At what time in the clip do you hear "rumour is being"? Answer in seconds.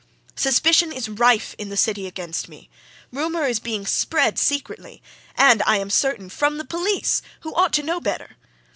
3.11-3.85